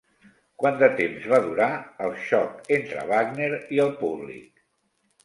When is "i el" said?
3.77-3.93